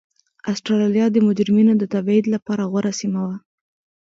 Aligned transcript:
اسټرالیا 0.53 1.05
د 1.11 1.17
مجرمینو 1.27 1.73
د 1.77 1.83
تبعید 1.93 2.25
لپاره 2.33 2.63
غوره 2.71 2.91
سیمه 2.99 3.21
وه. 3.27 3.37